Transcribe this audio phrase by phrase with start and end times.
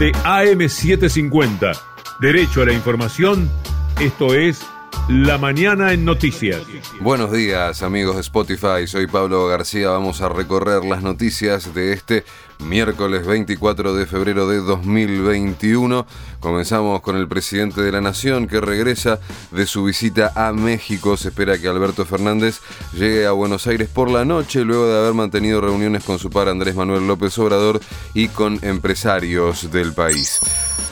[0.00, 1.78] de AM750.
[2.20, 3.50] Derecho a la información.
[4.00, 4.62] Esto es
[5.10, 6.62] La Mañana en Noticias.
[7.00, 12.24] Buenos días amigos de Spotify, soy Pablo García, vamos a recorrer las noticias de este
[12.60, 16.06] miércoles 24 de febrero de 2021.
[16.38, 19.18] Comenzamos con el presidente de la Nación que regresa
[19.50, 21.16] de su visita a México.
[21.16, 22.60] Se espera que Alberto Fernández
[22.94, 26.48] llegue a Buenos Aires por la noche luego de haber mantenido reuniones con su par
[26.48, 27.80] Andrés Manuel López Obrador
[28.14, 30.38] y con empresarios del país.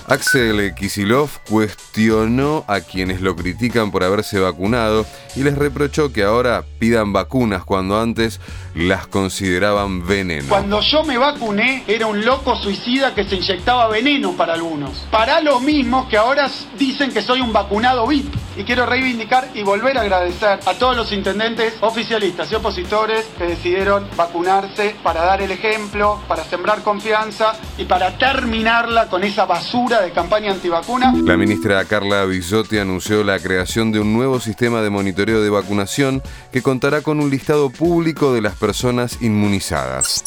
[0.09, 5.05] Axel Kisilov cuestionó a quienes lo critican por haberse vacunado
[5.37, 8.41] y les reprochó que ahora pidan vacunas cuando antes
[8.75, 10.49] las consideraban veneno.
[10.49, 14.93] Cuando yo me vacuné era un loco suicida que se inyectaba veneno para algunos.
[15.11, 18.33] Para lo mismo que ahora dicen que soy un vacunado VIP.
[18.59, 23.45] Y quiero reivindicar y volver a agradecer a todos los intendentes oficialistas y opositores que
[23.45, 30.03] decidieron vacunarse para dar el ejemplo, para sembrar confianza y para terminarla con esa basura
[30.03, 31.15] de campaña antivacuna.
[31.25, 36.21] La ministra Carla Bisotti anunció la creación de un nuevo sistema de monitoreo de vacunación
[36.51, 40.25] que contará con un listado público de las personas inmunizadas.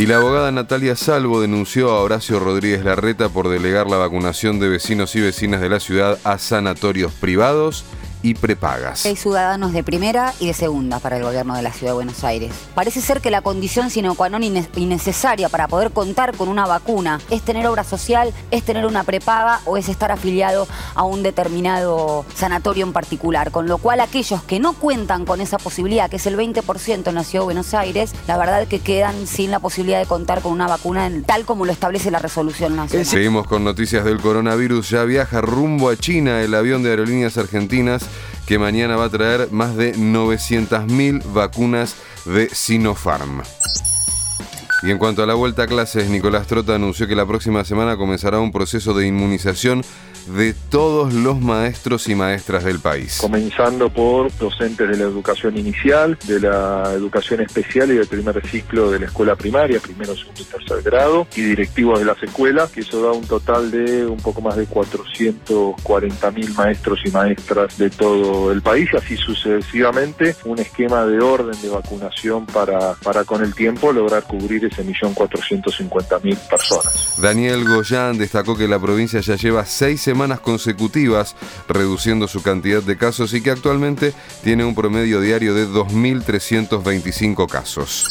[0.00, 4.70] Y la abogada Natalia Salvo denunció a Horacio Rodríguez Larreta por delegar la vacunación de
[4.70, 7.84] vecinos y vecinas de la ciudad a sanatorios privados
[8.22, 9.06] y prepagas.
[9.06, 12.24] Hay ciudadanos de primera y de segunda para el gobierno de la Ciudad de Buenos
[12.24, 12.52] Aires.
[12.74, 16.66] Parece ser que la condición sine qua non y necesaria para poder contar con una
[16.66, 21.22] vacuna es tener obra social, es tener una prepaga o es estar afiliado a un
[21.22, 23.50] determinado sanatorio en particular.
[23.50, 27.14] Con lo cual aquellos que no cuentan con esa posibilidad, que es el 20% en
[27.14, 30.42] la Ciudad de Buenos Aires, la verdad es que quedan sin la posibilidad de contar
[30.42, 33.06] con una vacuna tal como lo establece la resolución nacional.
[33.06, 34.90] Seguimos con noticias del coronavirus.
[34.90, 38.09] Ya viaja rumbo a China el avión de aerolíneas argentinas
[38.50, 43.42] que mañana va a traer más de 900.000 vacunas de Sinopharm.
[44.82, 47.96] Y en cuanto a la vuelta a clases, Nicolás Trota anunció que la próxima semana
[47.96, 49.82] comenzará un proceso de inmunización
[50.26, 53.18] de todos los maestros y maestras del país.
[53.20, 58.90] Comenzando por docentes de la educación inicial, de la educación especial y del primer ciclo
[58.90, 62.80] de la escuela primaria, primero, segundo y tercer grado, y directivos de las escuelas, que
[62.80, 67.90] eso da un total de un poco más de 440 mil maestros y maestras de
[67.90, 73.54] todo el país, así sucesivamente, un esquema de orden de vacunación para, para con el
[73.54, 77.14] tiempo lograr cubrir ese millón 450 mil personas.
[77.18, 81.36] Daniel Goyán destacó que la provincia ya lleva seis semanas consecutivas
[81.68, 88.06] reduciendo su cantidad de casos y que actualmente tiene un promedio diario de 2.325 casos.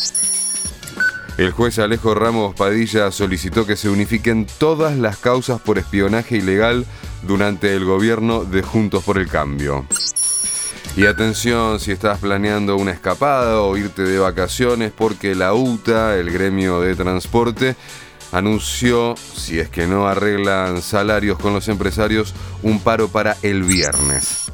[1.37, 6.85] El juez Alejo Ramos Padilla solicitó que se unifiquen todas las causas por espionaje ilegal
[7.21, 9.85] durante el gobierno de Juntos por el Cambio.
[10.95, 16.31] Y atención si estás planeando una escapada o irte de vacaciones porque la UTA, el
[16.31, 17.75] gremio de transporte,
[18.31, 22.33] anunció, si es que no arreglan salarios con los empresarios,
[22.63, 24.51] un paro para el viernes.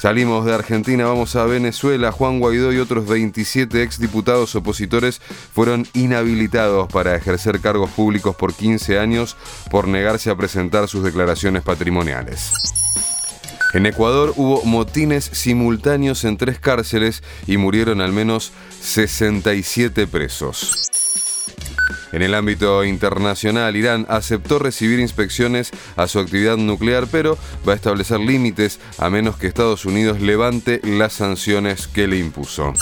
[0.00, 2.12] Salimos de Argentina, vamos a Venezuela.
[2.12, 5.20] Juan Guaidó y otros 27 exdiputados opositores
[5.54, 9.36] fueron inhabilitados para ejercer cargos públicos por 15 años
[9.70, 12.52] por negarse a presentar sus declaraciones patrimoniales.
[13.74, 20.90] En Ecuador hubo motines simultáneos en tres cárceles y murieron al menos 67 presos.
[22.12, 27.36] En el ámbito internacional, Irán aceptó recibir inspecciones a su actividad nuclear, pero
[27.68, 32.72] va a establecer límites a menos que Estados Unidos levante las sanciones que le impuso.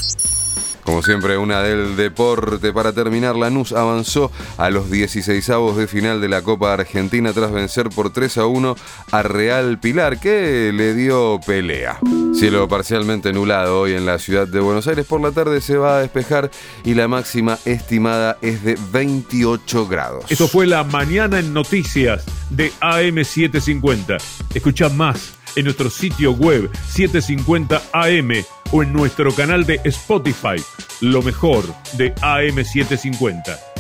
[0.85, 2.73] Como siempre, una del deporte.
[2.73, 5.45] Para terminar, Lanús avanzó a los 16
[5.77, 8.77] de final de la Copa Argentina tras vencer por 3 a 1
[9.11, 11.99] a Real Pilar, que le dio pelea.
[12.35, 15.07] Cielo parcialmente nublado hoy en la ciudad de Buenos Aires.
[15.07, 16.51] Por la tarde se va a despejar
[16.85, 20.25] y la máxima estimada es de 28 grados.
[20.29, 24.21] Esto fue la mañana en noticias de AM750.
[24.55, 30.57] Escucha más en nuestro sitio web 750am o en nuestro canal de Spotify,
[31.01, 31.65] lo mejor
[31.97, 33.74] de AM750.